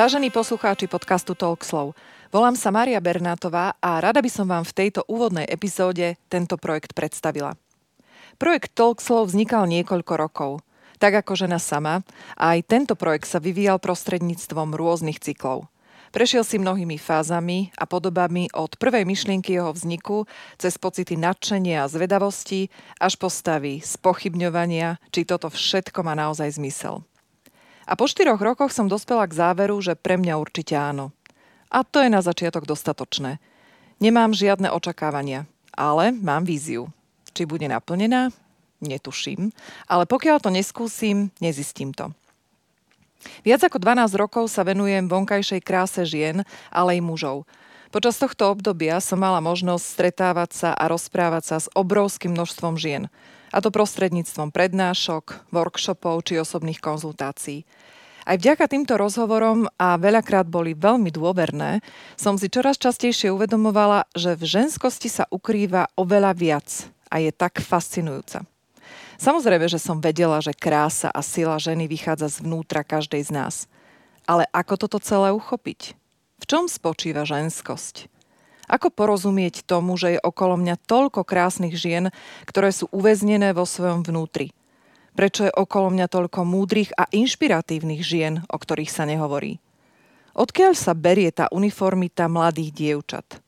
Vážení 0.00 0.32
poslucháči 0.32 0.88
podcastu 0.88 1.36
Talkslow, 1.36 1.92
volám 2.32 2.56
sa 2.56 2.72
Mária 2.72 2.96
Bernátová 3.04 3.76
a 3.84 4.00
rada 4.00 4.24
by 4.24 4.32
som 4.32 4.48
vám 4.48 4.64
v 4.64 4.72
tejto 4.72 5.04
úvodnej 5.04 5.44
epizóde 5.44 6.16
tento 6.32 6.56
projekt 6.56 6.96
predstavila. 6.96 7.52
Projekt 8.40 8.72
Talkslow 8.72 9.28
vznikal 9.28 9.68
niekoľko 9.68 10.12
rokov. 10.16 10.64
Tak 10.96 11.20
ako 11.20 11.44
žena 11.44 11.60
sama, 11.60 12.00
aj 12.40 12.64
tento 12.64 12.96
projekt 12.96 13.28
sa 13.28 13.44
vyvíjal 13.44 13.76
prostredníctvom 13.76 14.72
rôznych 14.72 15.20
cyklov. 15.20 15.68
Prešiel 16.16 16.48
si 16.48 16.56
mnohými 16.56 16.96
fázami 16.96 17.68
a 17.76 17.84
podobami 17.84 18.48
od 18.56 18.80
prvej 18.80 19.04
myšlienky 19.04 19.52
jeho 19.52 19.68
vzniku 19.68 20.24
cez 20.56 20.80
pocity 20.80 21.20
nadšenia 21.20 21.84
a 21.84 21.92
zvedavosti 21.92 22.72
až 22.96 23.20
po 23.20 23.28
stavy 23.28 23.84
spochybňovania, 23.84 24.96
či 25.12 25.28
toto 25.28 25.52
všetko 25.52 26.00
má 26.00 26.16
naozaj 26.16 26.56
zmysel. 26.56 27.04
A 27.90 27.98
po 27.98 28.06
štyroch 28.06 28.38
rokoch 28.38 28.70
som 28.70 28.86
dospela 28.86 29.26
k 29.26 29.34
záveru, 29.34 29.82
že 29.82 29.98
pre 29.98 30.14
mňa 30.14 30.38
určite 30.38 30.78
áno. 30.78 31.10
A 31.66 31.82
to 31.82 31.98
je 31.98 32.06
na 32.06 32.22
začiatok 32.22 32.62
dostatočné. 32.62 33.42
Nemám 33.98 34.30
žiadne 34.30 34.70
očakávania, 34.70 35.50
ale 35.74 36.14
mám 36.14 36.46
víziu. 36.46 36.86
Či 37.34 37.50
bude 37.50 37.66
naplnená? 37.66 38.30
Netuším. 38.78 39.50
Ale 39.90 40.06
pokiaľ 40.06 40.38
to 40.38 40.54
neskúsim, 40.54 41.34
nezistím 41.42 41.90
to. 41.90 42.14
Viac 43.42 43.66
ako 43.66 43.82
12 43.82 44.14
rokov 44.16 44.48
sa 44.48 44.62
venujem 44.64 45.10
vonkajšej 45.10 45.60
kráse 45.60 46.06
žien, 46.06 46.46
ale 46.70 46.96
i 46.96 47.04
mužov. 47.04 47.44
Počas 47.90 48.22
tohto 48.22 48.54
obdobia 48.54 49.02
som 49.02 49.18
mala 49.18 49.42
možnosť 49.42 49.82
stretávať 49.82 50.50
sa 50.54 50.70
a 50.74 50.86
rozprávať 50.86 51.42
sa 51.42 51.56
s 51.58 51.66
obrovským 51.74 52.32
množstvom 52.32 52.78
žien– 52.78 53.06
a 53.50 53.58
to 53.58 53.74
prostredníctvom 53.74 54.54
prednášok, 54.54 55.50
workshopov 55.50 56.22
či 56.22 56.38
osobných 56.38 56.78
konzultácií. 56.78 57.66
Aj 58.22 58.38
vďaka 58.38 58.70
týmto 58.70 58.94
rozhovorom, 58.94 59.66
a 59.74 59.98
veľakrát 59.98 60.46
boli 60.46 60.76
veľmi 60.76 61.10
dôverné, 61.10 61.82
som 62.14 62.38
si 62.38 62.46
čoraz 62.46 62.78
častejšie 62.78 63.32
uvedomovala, 63.34 64.06
že 64.14 64.38
v 64.38 64.44
ženskosti 64.46 65.10
sa 65.10 65.26
ukrýva 65.32 65.90
oveľa 65.98 66.32
viac 66.36 66.68
a 67.10 67.18
je 67.18 67.34
tak 67.34 67.58
fascinujúca. 67.58 68.46
Samozrejme, 69.18 69.66
že 69.66 69.82
som 69.82 70.00
vedela, 70.00 70.38
že 70.40 70.54
krása 70.54 71.10
a 71.10 71.20
sila 71.20 71.58
ženy 71.60 71.90
vychádza 71.90 72.40
zvnútra 72.40 72.86
každej 72.86 73.28
z 73.28 73.30
nás. 73.34 73.54
Ale 74.24 74.46
ako 74.54 74.86
toto 74.86 75.02
celé 75.02 75.34
uchopiť? 75.34 75.99
V 76.40 76.44
čom 76.48 76.72
spočíva 76.72 77.28
ženskosť? 77.28 78.08
Ako 78.70 78.88
porozumieť 78.88 79.66
tomu, 79.68 80.00
že 80.00 80.16
je 80.16 80.20
okolo 80.24 80.56
mňa 80.56 80.80
toľko 80.88 81.26
krásnych 81.26 81.76
žien, 81.76 82.08
ktoré 82.48 82.72
sú 82.72 82.88
uväznené 82.94 83.52
vo 83.52 83.68
svojom 83.68 84.00
vnútri? 84.00 84.56
Prečo 85.12 85.50
je 85.50 85.52
okolo 85.52 85.92
mňa 85.92 86.06
toľko 86.08 86.48
múdrych 86.48 86.94
a 86.96 87.04
inšpiratívnych 87.12 88.00
žien, 88.00 88.40
o 88.48 88.56
ktorých 88.56 88.88
sa 88.88 89.04
nehovorí? 89.04 89.60
Odkiaľ 90.32 90.72
sa 90.78 90.94
berie 90.94 91.28
tá 91.34 91.50
uniformita 91.52 92.30
mladých 92.30 92.70
dievčat? 92.72 93.42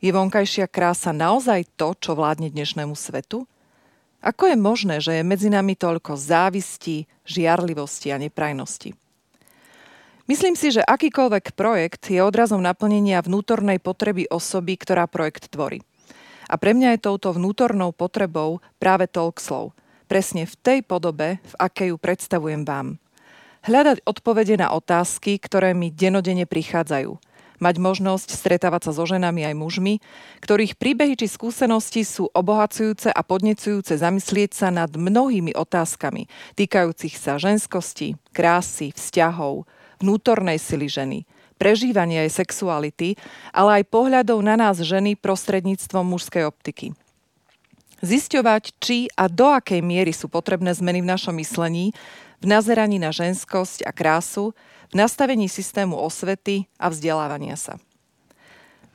Je 0.00 0.10
vonkajšia 0.10 0.66
krása 0.66 1.14
naozaj 1.14 1.68
to, 1.78 1.92
čo 1.94 2.16
vládne 2.16 2.50
dnešnému 2.50 2.96
svetu? 2.96 3.46
Ako 4.24 4.48
je 4.48 4.56
možné, 4.56 5.04
že 5.04 5.20
je 5.20 5.22
medzi 5.22 5.52
nami 5.52 5.76
toľko 5.76 6.16
závisti, 6.16 7.04
žiarlivosti 7.28 8.08
a 8.10 8.16
neprajnosti? 8.16 9.03
Myslím 10.24 10.56
si, 10.56 10.72
že 10.72 10.80
akýkoľvek 10.80 11.52
projekt 11.52 12.08
je 12.08 12.16
odrazom 12.24 12.64
naplnenia 12.64 13.20
vnútornej 13.20 13.76
potreby 13.76 14.24
osoby, 14.32 14.80
ktorá 14.80 15.04
projekt 15.04 15.52
tvorí. 15.52 15.84
A 16.48 16.56
pre 16.56 16.72
mňa 16.72 16.96
je 16.96 17.04
touto 17.04 17.36
vnútornou 17.36 17.92
potrebou 17.92 18.64
práve 18.80 19.04
Talkslow. 19.04 19.76
Presne 20.08 20.48
v 20.48 20.54
tej 20.56 20.78
podobe, 20.80 21.44
v 21.44 21.54
akej 21.60 21.92
ju 21.92 21.96
predstavujem 22.00 22.64
vám. 22.64 22.96
Hľadať 23.68 24.00
odpovede 24.08 24.56
na 24.60 24.72
otázky, 24.72 25.36
ktoré 25.36 25.76
mi 25.76 25.92
denodene 25.92 26.48
prichádzajú. 26.48 27.20
Mať 27.60 27.76
možnosť 27.76 28.28
stretávať 28.32 28.88
sa 28.88 28.92
so 28.96 29.04
ženami 29.04 29.44
aj 29.44 29.54
mužmi, 29.60 29.94
ktorých 30.40 30.80
príbehy 30.80 31.20
či 31.20 31.28
skúsenosti 31.28 32.00
sú 32.00 32.32
obohacujúce 32.32 33.12
a 33.12 33.20
podnecujúce 33.20 34.00
zamyslieť 34.00 34.56
sa 34.56 34.68
nad 34.72 34.88
mnohými 34.88 35.52
otázkami 35.52 36.28
týkajúcich 36.56 37.14
sa 37.16 37.36
ženskosti, 37.36 38.16
krásy, 38.32 38.92
vzťahov, 38.92 39.68
vnútornej 40.02 40.58
sily 40.58 40.90
ženy, 40.90 41.18
prežívania 41.56 42.26
jej 42.26 42.32
sexuality, 42.44 43.14
ale 43.54 43.80
aj 43.82 43.90
pohľadov 43.90 44.38
na 44.42 44.58
nás 44.58 44.82
ženy 44.82 45.14
prostredníctvom 45.18 46.04
mužskej 46.04 46.44
optiky. 46.46 46.92
Zisťovať, 48.04 48.76
či 48.84 49.08
a 49.16 49.32
do 49.32 49.48
akej 49.48 49.80
miery 49.80 50.12
sú 50.12 50.28
potrebné 50.28 50.76
zmeny 50.76 51.00
v 51.00 51.08
našom 51.08 51.32
myslení, 51.40 51.96
v 52.42 52.46
nazeraní 52.50 53.00
na 53.00 53.08
ženskosť 53.08 53.88
a 53.88 53.96
krásu, 53.96 54.52
v 54.92 54.94
nastavení 55.00 55.48
systému 55.48 55.96
osvety 55.96 56.68
a 56.76 56.92
vzdelávania 56.92 57.56
sa. 57.56 57.80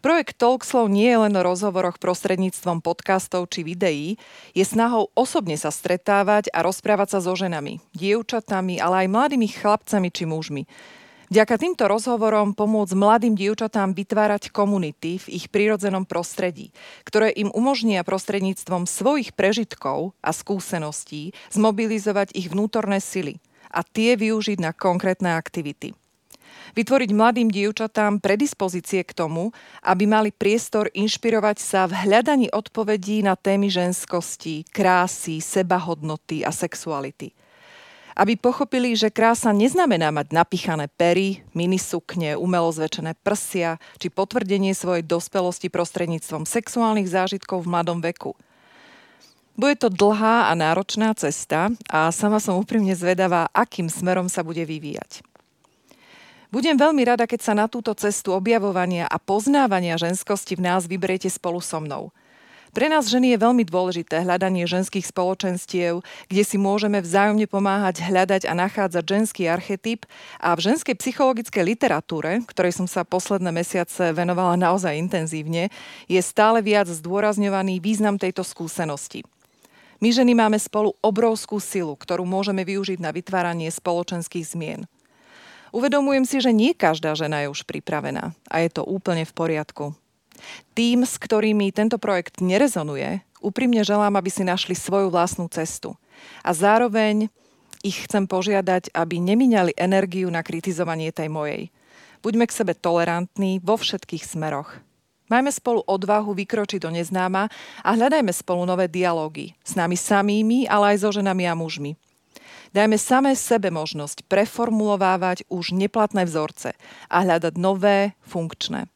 Projekt 0.00 0.40
Talkslow 0.40 0.88
nie 0.88 1.12
je 1.12 1.28
len 1.28 1.34
o 1.36 1.44
rozhovoroch 1.44 2.00
prostredníctvom 2.00 2.80
podcastov 2.80 3.52
či 3.52 3.60
videí, 3.60 4.16
je 4.56 4.64
snahou 4.64 5.12
osobne 5.12 5.60
sa 5.60 5.68
stretávať 5.68 6.48
a 6.56 6.64
rozprávať 6.64 7.12
sa 7.12 7.18
so 7.20 7.36
ženami, 7.36 7.84
dievčatami, 7.92 8.80
ale 8.80 9.04
aj 9.04 9.12
mladými 9.12 9.44
chlapcami 9.52 10.08
či 10.08 10.24
mužmi. 10.24 10.64
Vďaka 11.28 11.60
týmto 11.60 11.84
rozhovorom 11.84 12.56
pomôcť 12.56 12.96
mladým 12.96 13.36
dievčatám 13.36 13.92
vytvárať 13.92 14.48
komunity 14.48 15.20
v 15.20 15.26
ich 15.36 15.52
prírodzenom 15.52 16.08
prostredí, 16.08 16.72
ktoré 17.04 17.28
im 17.36 17.52
umožnia 17.52 18.00
prostredníctvom 18.00 18.88
svojich 18.88 19.36
prežitkov 19.36 20.16
a 20.24 20.32
skúseností 20.32 21.36
zmobilizovať 21.52 22.32
ich 22.32 22.48
vnútorné 22.48 23.04
sily 23.04 23.36
a 23.68 23.84
tie 23.84 24.16
využiť 24.16 24.64
na 24.64 24.72
konkrétne 24.72 25.36
aktivity 25.36 25.92
vytvoriť 26.74 27.10
mladým 27.12 27.48
dievčatám 27.50 28.22
predispozície 28.22 29.02
k 29.02 29.12
tomu, 29.12 29.50
aby 29.82 30.04
mali 30.06 30.30
priestor 30.30 30.88
inšpirovať 30.94 31.56
sa 31.58 31.86
v 31.90 31.96
hľadaní 32.06 32.48
odpovedí 32.50 33.22
na 33.26 33.34
témy 33.34 33.72
ženskosti, 33.72 34.66
krásy, 34.70 35.42
sebahodnoty 35.42 36.46
a 36.46 36.50
sexuality. 36.54 37.34
Aby 38.18 38.36
pochopili, 38.36 38.92
že 38.98 39.08
krása 39.08 39.54
neznamená 39.54 40.12
mať 40.12 40.34
napichané 40.34 40.90
pery, 40.92 41.46
minisukne, 41.54 42.36
umelo 42.36 42.68
zväčšené 42.68 43.16
prsia 43.22 43.80
či 43.96 44.12
potvrdenie 44.12 44.76
svojej 44.76 45.06
dospelosti 45.06 45.72
prostredníctvom 45.72 46.44
sexuálnych 46.44 47.08
zážitkov 47.08 47.64
v 47.64 47.70
mladom 47.72 48.02
veku– 48.02 48.34
bude 49.60 49.76
to 49.76 49.92
dlhá 49.92 50.48
a 50.48 50.56
náročná 50.56 51.12
cesta 51.12 51.68
a 51.92 52.08
sama 52.08 52.40
som 52.40 52.56
úprimne 52.56 52.96
zvedavá, 52.96 53.44
akým 53.52 53.92
smerom 53.92 54.24
sa 54.32 54.40
bude 54.40 54.64
vyvíjať. 54.64 55.20
Budem 56.50 56.74
veľmi 56.74 57.06
rada, 57.06 57.30
keď 57.30 57.40
sa 57.46 57.54
na 57.54 57.70
túto 57.70 57.94
cestu 57.94 58.34
objavovania 58.34 59.06
a 59.06 59.22
poznávania 59.22 59.94
ženskosti 59.94 60.58
v 60.58 60.66
nás 60.66 60.90
vyberiete 60.90 61.30
spolu 61.30 61.62
so 61.62 61.78
mnou. 61.78 62.10
Pre 62.74 62.86
nás 62.90 63.06
ženy 63.06 63.34
je 63.34 63.42
veľmi 63.42 63.62
dôležité 63.66 64.22
hľadanie 64.26 64.66
ženských 64.66 65.02
spoločenstiev, 65.02 66.02
kde 66.26 66.42
si 66.42 66.58
môžeme 66.58 66.98
vzájomne 67.02 67.46
pomáhať 67.46 68.02
hľadať 68.02 68.50
a 68.50 68.54
nachádzať 68.54 69.04
ženský 69.06 69.46
archetyp 69.46 70.06
a 70.42 70.54
v 70.58 70.74
ženskej 70.74 70.98
psychologickej 70.98 71.62
literatúre, 71.66 72.42
ktorej 72.46 72.78
som 72.78 72.86
sa 72.90 73.06
posledné 73.06 73.54
mesiace 73.54 74.10
venovala 74.10 74.58
naozaj 74.58 74.98
intenzívne, 74.98 75.70
je 76.10 76.18
stále 76.18 76.62
viac 76.62 76.90
zdôrazňovaný 76.90 77.78
význam 77.78 78.18
tejto 78.18 78.42
skúsenosti. 78.42 79.22
My 80.02 80.10
ženy 80.10 80.34
máme 80.34 80.58
spolu 80.58 80.94
obrovskú 80.98 81.62
silu, 81.62 81.94
ktorú 81.94 82.26
môžeme 82.26 82.66
využiť 82.66 82.98
na 82.98 83.14
vytváranie 83.14 83.70
spoločenských 83.70 84.46
zmien. 84.46 84.90
Uvedomujem 85.70 86.26
si, 86.26 86.42
že 86.42 86.50
nie 86.50 86.74
každá 86.74 87.14
žena 87.14 87.46
je 87.46 87.52
už 87.52 87.62
pripravená 87.66 88.34
a 88.50 88.54
je 88.62 88.70
to 88.70 88.82
úplne 88.82 89.22
v 89.22 89.32
poriadku. 89.34 89.84
Tým, 90.74 91.04
s 91.06 91.20
ktorými 91.20 91.70
tento 91.70 92.00
projekt 92.00 92.42
nerezonuje, 92.42 93.22
úprimne 93.38 93.84
želám, 93.84 94.16
aby 94.18 94.30
si 94.32 94.42
našli 94.42 94.74
svoju 94.74 95.12
vlastnú 95.12 95.46
cestu. 95.52 95.94
A 96.42 96.50
zároveň 96.52 97.28
ich 97.80 98.04
chcem 98.04 98.28
požiadať, 98.28 98.92
aby 98.92 99.20
nemíňali 99.20 99.76
energiu 99.76 100.28
na 100.28 100.44
kritizovanie 100.44 101.12
tej 101.12 101.32
mojej. 101.32 101.72
Buďme 102.20 102.44
k 102.44 102.56
sebe 102.56 102.72
tolerantní 102.76 103.64
vo 103.64 103.80
všetkých 103.80 104.24
smeroch. 104.28 104.76
Majme 105.30 105.54
spolu 105.54 105.80
odvahu 105.86 106.34
vykročiť 106.34 106.82
do 106.82 106.90
neznáma 106.90 107.46
a 107.86 107.88
hľadajme 107.94 108.34
spolu 108.34 108.66
nové 108.66 108.90
dialógy 108.90 109.54
s 109.62 109.78
nami 109.78 109.94
samými, 109.94 110.66
ale 110.66 110.92
aj 110.92 111.06
so 111.06 111.10
ženami 111.14 111.46
a 111.46 111.54
mužmi. 111.54 111.94
Dajme 112.70 112.94
samé 113.02 113.34
sebe 113.34 113.74
možnosť 113.74 114.22
preformulovávať 114.30 115.42
už 115.50 115.74
neplatné 115.74 116.22
vzorce 116.22 116.78
a 117.10 117.16
hľadať 117.26 117.58
nové, 117.58 118.14
funkčné. 118.22 118.86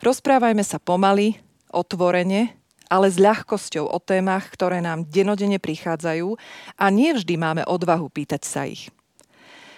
Rozprávajme 0.00 0.64
sa 0.64 0.80
pomaly, 0.80 1.36
otvorene, 1.68 2.56
ale 2.88 3.06
s 3.12 3.20
ľahkosťou 3.20 3.92
o 3.92 3.98
témach, 4.00 4.48
ktoré 4.48 4.80
nám 4.80 5.04
denodene 5.04 5.60
prichádzajú 5.60 6.34
a 6.80 6.84
nie 6.88 7.12
vždy 7.12 7.36
máme 7.36 7.62
odvahu 7.68 8.08
pýtať 8.08 8.42
sa 8.42 8.64
ich. 8.64 8.88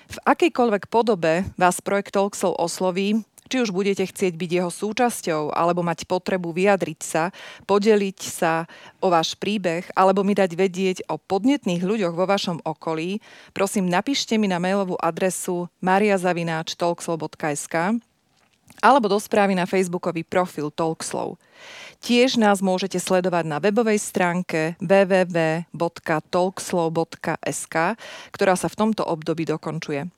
V 0.06 0.19
akejkoľvek 0.23 0.87
podobe 0.87 1.43
vás 1.59 1.83
projekt 1.83 2.15
Talksov 2.15 2.55
osloví, 2.62 3.27
Či 3.50 3.67
už 3.69 3.75
budete 3.75 4.06
chcieť 4.06 4.39
byť 4.39 4.50
jeho 4.50 4.71
súčasťou, 4.71 5.50
alebo 5.53 5.83
mať 5.83 6.06
potrebu 6.06 6.55
vyjadriť 6.55 7.00
sa, 7.03 7.35
podeliť 7.67 8.21
sa 8.23 8.71
o 9.03 9.11
váš 9.11 9.35
príbeh, 9.37 9.91
alebo 9.93 10.23
mi 10.23 10.33
dať 10.33 10.55
vedieť 10.55 11.03
o 11.11 11.19
podnetných 11.19 11.83
ľuďoch 11.83 12.15
vo 12.15 12.25
vašom 12.25 12.62
okolí, 12.62 13.19
prosím 13.53 13.91
napíšte 13.91 14.39
mi 14.39 14.49
na 14.49 14.62
mailovú 14.62 14.97
adresu 14.97 15.69
mariazavináč.talkslow.sk 15.83 18.00
alebo 18.81 19.05
do 19.06 19.21
správy 19.21 19.55
na 19.55 19.69
facebookový 19.69 20.25
profil 20.25 20.73
Talkslow. 20.73 21.37
Tiež 22.03 22.35
nás 22.41 22.65
môžete 22.65 22.99
sledovať 22.99 23.44
na 23.47 23.61
webovej 23.61 23.99
stránke 24.00 24.75
www.talkslow.sk, 24.81 27.77
ktorá 28.35 28.56
sa 28.56 28.69
v 28.73 28.79
tomto 28.79 29.05
období 29.06 29.44
dokončuje. 29.47 30.11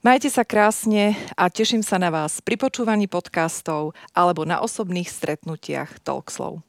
Majte 0.00 0.32
sa 0.32 0.48
krásne 0.48 1.12
a 1.36 1.52
teším 1.52 1.84
sa 1.84 2.00
na 2.00 2.08
vás 2.08 2.40
pri 2.40 2.56
počúvaní 2.56 3.04
podcastov 3.04 3.92
alebo 4.16 4.48
na 4.48 4.64
osobných 4.64 5.12
stretnutiach 5.12 6.00
Talkslow. 6.00 6.64